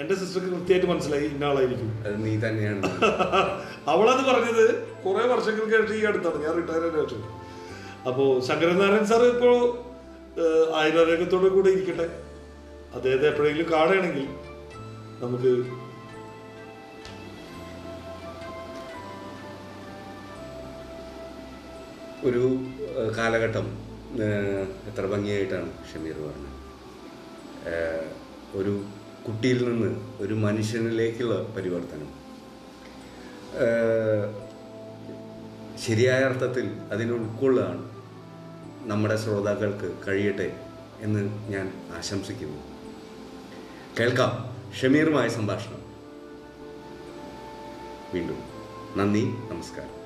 [0.00, 2.80] എന്റെ സിസ്റ്റർക്ക് കൃത്യമായിട്ട് മനസ്സിലായി ഇന്ന ആളായിരിക്കും അത് നീ തന്നെയാണ്.
[3.92, 4.64] അവളത് പറഞ്ഞത്
[5.04, 6.38] കുറെ വർഷങ്ങൾക്ക് ശേഷം ഈ അടുത്താണ്.
[6.44, 7.22] ഞാൻ റിട്ടയർ ചെയ്ത ശേഷം
[8.08, 9.54] അപ്പോ ശങ്കരനാരായൺ സാർ ഇപ്പോൾ
[10.74, 12.06] ആയുരാരോഗ്യത്തോടെ കൂടെ ഇരിക്കട്ടെ.
[12.94, 14.26] അദ്ദേഹത്തെ എപ്പോഴെങ്കിലും കാണുകയാണെങ്കിൽ
[15.22, 15.50] നമുക്ക്
[22.24, 22.58] ഒരു
[23.18, 23.66] കാലഘട്ടം
[24.88, 26.56] എത്ര ഭംഗിയായിട്ടാണ് ഷമീർ പറഞ്ഞത്.
[28.54, 28.84] ഒരു
[29.26, 32.08] കുട്ടിയിൽ നിന്ന് ഒരു മനുഷ്യനിലേക്കുള്ള പരിവർത്തനം.
[35.86, 37.90] ശരിയായ അർത്ഥത്തിൽ അതിനെ ഉൾക്കൊള്ളാൻ
[38.88, 40.56] നമ്മുടെ ശ്രോതാക്കൾക്ക് കഴിയട്ടെ
[41.00, 42.62] എന്ന് ഞാൻ ആശംസിക്കുന്നു.
[44.00, 44.32] കേൾക്കാം
[44.80, 45.82] ഷമീറുമായ സംഭാഷണം.
[48.14, 48.38] വീണ്ടും
[48.96, 50.05] നന്ദി നമസ്കാരം.